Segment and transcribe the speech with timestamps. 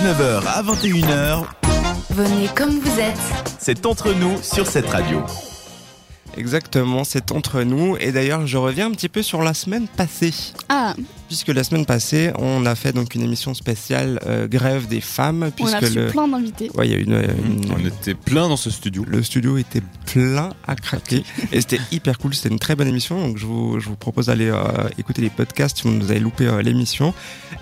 [0.00, 1.44] 19h à 21h,
[2.08, 3.18] Venez comme vous êtes.
[3.58, 5.22] c'est entre nous sur cette radio.
[6.38, 7.98] Exactement, c'est entre nous.
[8.00, 10.32] Et d'ailleurs, je reviens un petit peu sur la semaine passée.
[10.70, 10.94] Ah,
[11.30, 15.52] Puisque la semaine passée, on a fait donc une émission spéciale euh, grève des femmes.
[15.60, 16.06] on a reçu le...
[16.08, 16.72] plein d'invités.
[16.74, 17.12] Ouais, il y a une,
[17.46, 19.04] une- On était plein dans ce studio.
[19.06, 21.22] Le studio était plein à craquer
[21.52, 22.34] et c'était hyper cool.
[22.34, 23.20] C'était une très bonne émission.
[23.28, 26.46] Donc je vous, je vous propose d'aller euh, écouter les podcasts si vous avez loupé
[26.48, 27.14] euh, l'émission.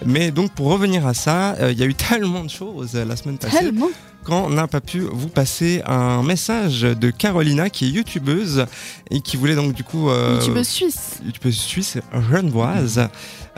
[0.07, 3.05] Mais donc pour revenir à ça, euh, il y a eu tellement de choses euh,
[3.05, 3.91] la semaine passée Tellement.
[4.25, 8.65] quand on n'a pas pu vous passer un message de Carolina qui est youtubeuse
[9.11, 11.21] et qui voulait donc du coup euh, YouTubeuse suisse.
[11.23, 11.99] youtubeuse suisse
[12.33, 13.09] genevoise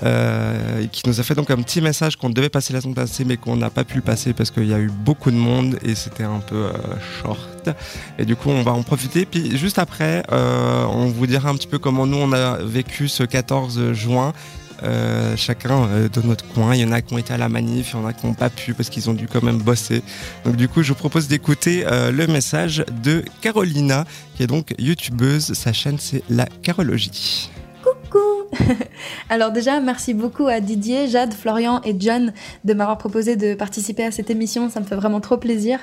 [0.02, 3.26] euh, qui nous a fait donc un petit message qu'on devait passer la semaine passée
[3.26, 5.78] mais qu'on n'a pas pu le passer parce qu'il y a eu beaucoup de monde
[5.82, 6.72] et c'était un peu euh,
[7.20, 7.68] short
[8.18, 11.54] et du coup on va en profiter puis juste après euh, on vous dira un
[11.54, 14.32] petit peu comment nous on a vécu ce 14 juin
[15.36, 16.74] chacun de notre coin.
[16.74, 18.26] Il y en a qui ont été à la manif, il y en a qui
[18.26, 20.02] n'ont pas pu parce qu'ils ont dû quand même bosser.
[20.46, 25.52] Donc du coup, je vous propose d'écouter le message de Carolina, qui est donc youtubeuse.
[25.52, 27.50] Sa chaîne, c'est la Carologie.
[29.30, 32.32] Alors déjà, merci beaucoup à Didier, Jade, Florian et John
[32.64, 35.80] de m'avoir proposé de participer à cette émission, ça me fait vraiment trop plaisir.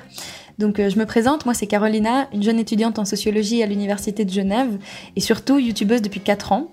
[0.57, 4.25] Donc euh, je me présente, moi c'est Carolina, une jeune étudiante en sociologie à l'Université
[4.25, 4.77] de Genève
[5.15, 6.69] et surtout youtubeuse depuis 4 ans.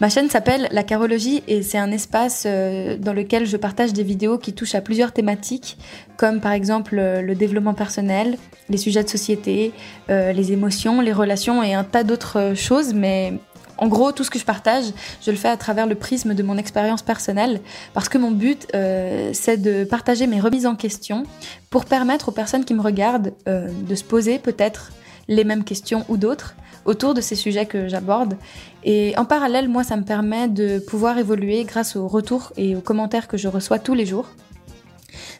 [0.00, 4.02] Ma chaîne s'appelle La Carologie et c'est un espace euh, dans lequel je partage des
[4.02, 5.78] vidéos qui touchent à plusieurs thématiques,
[6.16, 8.36] comme par exemple euh, le développement personnel,
[8.68, 9.72] les sujets de société,
[10.08, 13.34] les émotions, les relations et un tas d'autres choses, mais
[13.78, 14.84] en gros, tout ce que je partage,
[15.24, 17.60] je le fais à travers le prisme de mon expérience personnelle,
[17.94, 21.24] parce que mon but, euh, c'est de partager mes remises en question
[21.70, 24.92] pour permettre aux personnes qui me regardent euh, de se poser peut-être
[25.28, 28.36] les mêmes questions ou d'autres autour de ces sujets que j'aborde.
[28.84, 32.80] Et en parallèle, moi, ça me permet de pouvoir évoluer grâce aux retours et aux
[32.80, 34.26] commentaires que je reçois tous les jours.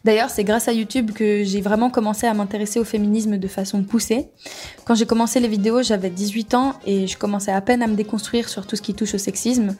[0.05, 3.83] D'ailleurs, c'est grâce à YouTube que j'ai vraiment commencé à m'intéresser au féminisme de façon
[3.84, 4.28] poussée.
[4.84, 7.94] Quand j'ai commencé les vidéos, j'avais 18 ans et je commençais à peine à me
[7.94, 9.77] déconstruire sur tout ce qui touche au sexisme.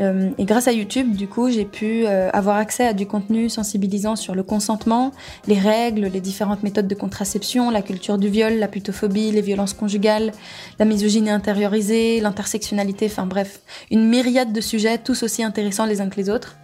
[0.00, 3.48] Euh, et grâce à YouTube, du coup, j'ai pu euh, avoir accès à du contenu
[3.48, 5.12] sensibilisant sur le consentement,
[5.46, 9.74] les règles, les différentes méthodes de contraception, la culture du viol, la putophobie, les violences
[9.74, 10.32] conjugales,
[10.78, 13.60] la misogynie intériorisée, l'intersectionnalité, enfin bref,
[13.90, 16.56] une myriade de sujets, tous aussi intéressants les uns que les autres.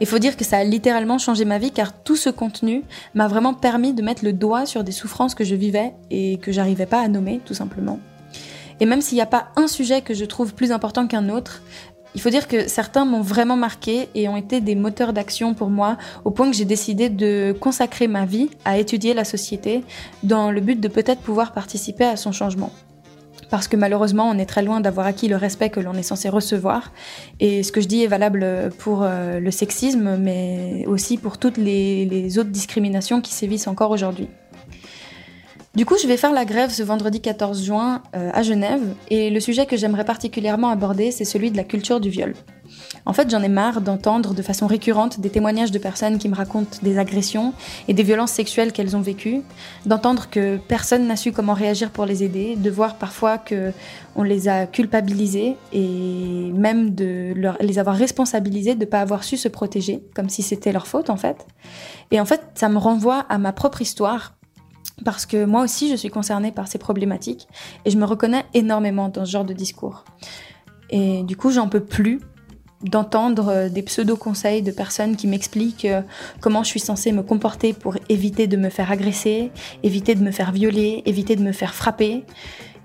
[0.00, 2.82] Il faut dire que ça a littéralement changé ma vie car tout ce contenu
[3.14, 6.52] m'a vraiment permis de mettre le doigt sur des souffrances que je vivais et que
[6.52, 8.00] j'arrivais pas à nommer, tout simplement.
[8.80, 11.62] Et même s'il n'y a pas un sujet que je trouve plus important qu'un autre,
[12.14, 15.68] il faut dire que certains m'ont vraiment marqué et ont été des moteurs d'action pour
[15.68, 19.84] moi, au point que j'ai décidé de consacrer ma vie à étudier la société
[20.22, 22.70] dans le but de peut-être pouvoir participer à son changement.
[23.50, 26.28] Parce que malheureusement, on est très loin d'avoir acquis le respect que l'on est censé
[26.28, 26.92] recevoir.
[27.40, 31.56] Et ce que je dis est valable pour euh, le sexisme, mais aussi pour toutes
[31.56, 34.28] les, autres discriminations qui sévissent encore aujourd'hui.
[35.74, 39.30] Du coup, je vais faire la grève ce vendredi 14 juin euh, à Genève, et
[39.30, 42.34] le sujet que j'aimerais particulièrement aborder, c'est celui de la culture du viol.
[43.06, 46.34] En fait, j'en ai marre d'entendre de façon récurrente des témoignages de personnes qui me
[46.34, 47.52] racontent des agressions
[47.88, 49.42] et des violences sexuelles qu'elles ont vécues,
[49.86, 53.72] d'entendre que personne n'a su comment réagir pour les aider, de voir parfois que
[54.16, 59.36] on les a culpabilisés et même de les avoir responsabilisés de ne pas avoir su
[59.36, 61.46] se protéger, comme si c'était leur faute en fait.
[62.10, 64.34] Et en fait, ça me renvoie à ma propre histoire
[65.04, 67.48] parce que moi aussi je suis concernée par ces problématiques
[67.84, 70.04] et je me reconnais énormément dans ce genre de discours.
[70.90, 72.20] Et du coup, j'en peux plus
[72.84, 76.02] d'entendre euh, des pseudo-conseils de personnes qui m'expliquent euh,
[76.40, 79.50] comment je suis censée me comporter pour éviter de me faire agresser,
[79.82, 82.24] éviter de me faire violer, éviter de me faire frapper.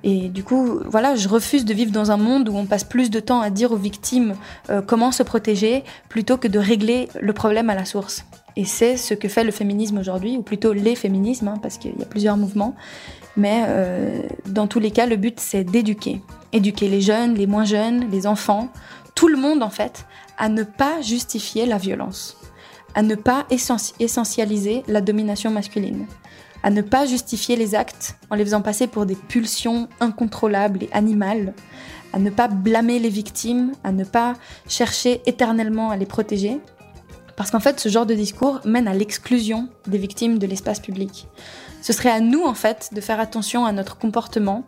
[0.05, 3.09] Et du coup, voilà, je refuse de vivre dans un monde où on passe plus
[3.09, 4.35] de temps à dire aux victimes
[4.69, 8.25] euh, comment se protéger plutôt que de régler le problème à la source.
[8.55, 11.91] Et c'est ce que fait le féminisme aujourd'hui, ou plutôt les féminismes, hein, parce qu'il
[11.99, 12.75] y a plusieurs mouvements.
[13.37, 13.63] Mais
[14.47, 16.19] dans tous les cas, le but, c'est d'éduquer.
[16.51, 18.69] Éduquer les jeunes, les moins jeunes, les enfants,
[19.19, 20.05] tout le monde en fait,
[20.37, 22.37] à ne pas justifier la violence,
[22.95, 26.07] à ne pas essentialiser la domination masculine,
[26.63, 30.89] à ne pas justifier les actes en les faisant passer pour des pulsions incontrôlables et
[30.93, 31.53] animales,
[32.13, 34.35] à ne pas blâmer les victimes, à ne pas
[34.69, 36.61] chercher éternellement à les protéger,
[37.39, 41.25] parce qu'en fait, ce genre de discours mène à l'exclusion des victimes de l'espace public.
[41.81, 44.65] Ce serait à nous, en fait, de faire attention à notre comportement,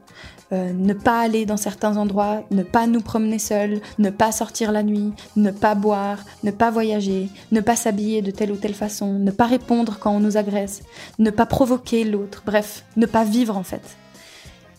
[0.53, 4.71] euh, ne pas aller dans certains endroits, ne pas nous promener seuls, ne pas sortir
[4.71, 8.73] la nuit, ne pas boire, ne pas voyager, ne pas s'habiller de telle ou telle
[8.73, 10.83] façon, ne pas répondre quand on nous agresse,
[11.19, 13.97] ne pas provoquer l'autre, bref, ne pas vivre en fait.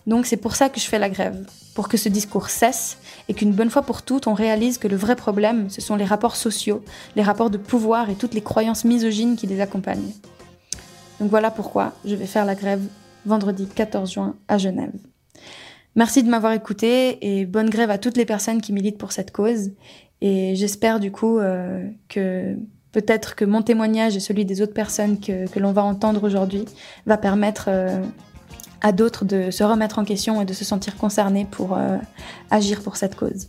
[0.06, 2.96] Donc c'est pour ça que je fais la grève, pour que ce discours cesse
[3.28, 6.04] et qu'une bonne fois pour toutes, on réalise que le vrai problème, ce sont les
[6.04, 6.84] rapports sociaux,
[7.16, 10.12] les rapports de pouvoir et toutes les croyances misogynes qui les accompagnent.
[11.20, 12.82] Donc voilà pourquoi je vais faire la grève
[13.24, 14.92] vendredi 14 juin à Genève.
[15.94, 19.30] Merci de m'avoir écouté et bonne grève à toutes les personnes qui militent pour cette
[19.30, 19.72] cause.
[20.20, 22.56] Et j'espère du coup euh, que
[22.92, 26.64] peut-être que mon témoignage et celui des autres personnes que, l'on va entendre aujourd'hui
[27.06, 28.02] va permettre euh,
[28.82, 31.96] à d'autres de se remettre en question et de se sentir concernés pour euh,
[32.50, 33.48] agir pour cette cause.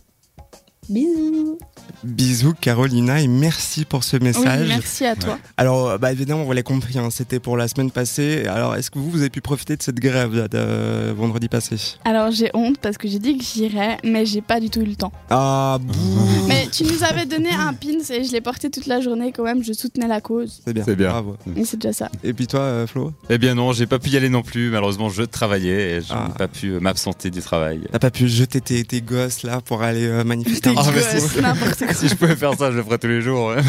[0.88, 1.58] Bisous
[2.02, 4.68] Bisous Carolina et merci pour ce Oui, message.
[4.68, 5.38] merci à toi.
[5.56, 8.44] Alors, bah, évidemment, on l'a compris, hein, c'était pour la semaine passée.
[8.46, 11.76] Alors, est-ce que vous, vous avez pu profiter de cette grève de vendredi passé?
[12.04, 14.84] Alors j'ai honte parce que j'ai dit que j'irais, mais j'ai pas du tout eu
[14.86, 15.12] le temps.
[15.30, 15.94] Ah, bouh
[16.48, 19.44] Mais tu nous avais donné un pins et je l'ai porté toute la journée quand
[19.44, 20.60] même, je soutenais la cause.
[20.66, 20.84] C'est bien.
[20.84, 21.08] C'est bien.
[21.10, 21.36] Bravo.
[21.56, 22.10] Et c'est déjà ça.
[22.22, 23.12] Et puis toi, euh, Flo?
[23.30, 24.70] Eh bien non, j'ai pas pu y aller non plus.
[24.70, 26.26] Malheureusement, je travaillais et je Ah.
[26.28, 27.80] n'ai pas pu euh, m'absenter du travail.
[27.92, 31.78] T'as pas pu jeter tes, tes gosses là pour aller euh, manifester petit Ah, n'importe
[31.84, 31.94] quoi.
[31.94, 33.48] si je pouvais faire ça, je le ferais tous les jours.
[33.48, 33.62] ouais.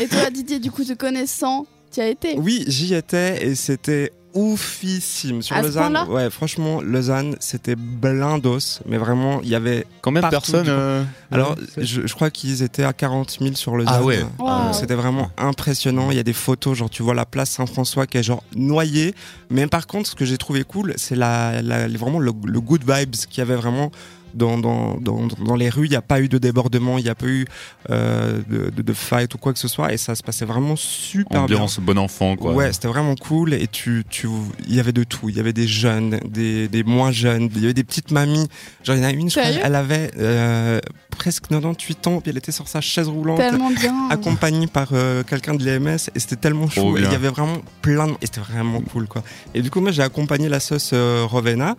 [0.00, 2.34] Et toi Didier, du coup te connaissant, tu as été?
[2.38, 5.42] Oui, j'y étais et c'était oufissime.
[5.42, 9.86] Sur À ce Lausanne, ouais, franchement, Lausanne, c'était blindos, mais vraiment, il y avait.
[10.02, 11.02] Combien de personnes euh,
[11.32, 13.94] Alors, ouais, je, je crois qu'ils étaient à 40 000 sur Lausanne.
[13.96, 14.22] Ah ouais.
[14.38, 14.46] Wow.
[14.46, 16.10] Donc, C'était vraiment impressionnant.
[16.10, 19.14] Il y a des photos, genre tu vois la place Saint-François qui est genre noyée.
[19.50, 22.82] Mais par contre, ce que j'ai trouvé cool, c'est la, la- vraiment le, le good
[22.88, 23.90] vibes qu'il y avait vraiment
[24.34, 25.86] dans, dans, dans, dans les rues.
[25.86, 27.46] Il n'y a pas eu de débordement, il n'y a pas eu
[27.90, 29.92] euh, de, de, de fight ou quoi que ce soit.
[29.92, 31.56] Et ça se passait vraiment super bien.
[31.56, 32.52] Ambiance bon enfant quoi.
[32.52, 34.28] Ouais, c'était vraiment cool et tu, tu,
[34.66, 35.28] il y avait de tout.
[35.28, 38.48] Il y avait des jeunes, des, des moins jeunes, il y avait des petites mamies.
[38.84, 40.80] Genre, il y en a une, je crois, elle avait euh,
[41.16, 44.08] presque 98 ans, puis elle était sur sa chaise roulante, Tellement bien.
[44.10, 46.96] accompagnée par euh, quelqu'un de l'EMS, et c'était tellement chou.
[46.96, 48.12] Et il y avait vraiment plein de...
[48.22, 49.22] Et c'était vraiment cool, quoi.
[49.54, 51.76] Et du coup, moi, j'ai accompagné la sauce euh, Rovena,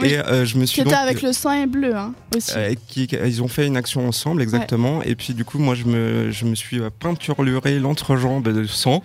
[0.00, 0.08] Oui.
[0.08, 0.98] et euh, je me Qui suis était donc...
[0.98, 2.52] avec le sang et bleu hein, aussi.
[2.56, 5.02] Euh, qui, ils ont fait une action ensemble, exactement.
[5.02, 9.02] Et puis, du coup, moi, je me, je me suis euh, peinturluré l'entrejambe de sang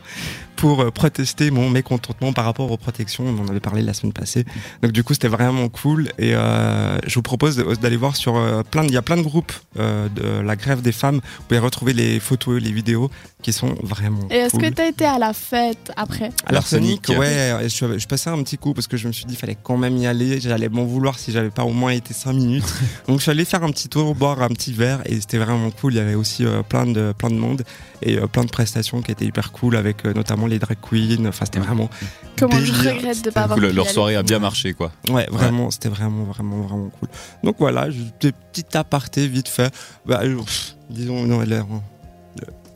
[0.63, 3.25] pour euh, protester mon mécontentement par rapport aux protections.
[3.27, 4.45] On en avait parlé la semaine passée.
[4.81, 6.07] Donc, du coup, c'était vraiment cool.
[6.18, 9.18] Et euh, je vous propose d'aller voir sur euh, plein, de- il y a plein
[9.18, 11.15] de groupes euh, de la grève des femmes.
[11.15, 13.12] Vous pouvez retrouver les photos, les vidéos
[13.42, 14.62] qui sont vraiment Et est-ce cool.
[14.62, 18.57] que t'as été à la fête après À l'arsenic, ouais, et je, passais un petit
[18.57, 20.39] coup parce que je me suis dit qu'il fallait quand même y aller.
[20.39, 22.74] J'allais m'en vouloir si j'avais pas au moins été 5 minutes.
[23.07, 25.71] Donc je suis allé faire un petit tour, boire un petit verre et c'était vraiment
[25.71, 25.94] cool.
[25.94, 27.63] Il y avait aussi euh, plein, de, plein de monde
[28.01, 31.25] et euh, plein de prestations qui étaient hyper cool avec euh, notamment les drag queens.
[31.27, 31.89] Enfin, c'était vraiment.
[32.38, 34.91] Comment je regrette de pas avoir leur soirée a bien marché quoi.
[35.09, 37.09] Ouais, vraiment, c'était vraiment, vraiment, vraiment cool.
[37.44, 39.73] Donc voilà, je- des petits apartés vite fait.
[40.05, 41.65] Bah, euh, pff, disons, non, l'air.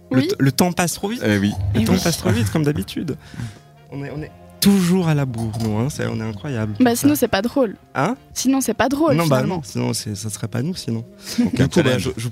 [0.10, 0.30] Le, Oui.
[0.40, 1.22] le temps passe trop vite.
[1.26, 1.52] Eh oui.
[1.76, 2.00] Le Eh temps oui.
[2.02, 3.18] passe trop vite, comme d'habitude.
[3.92, 4.32] On est, on est
[4.62, 6.74] toujours à la bourre, nous, hein, c'est- on est incroyable.
[6.80, 7.76] Bah sinon c'est pas drôle.
[7.94, 8.16] Hein?
[8.34, 9.56] Sinon c'est pas drôle non, bah finalement.
[9.58, 11.04] non, sinon c'est- ça serait pas nous, sinon.
[11.54, 12.28] Du coup, bah, je, je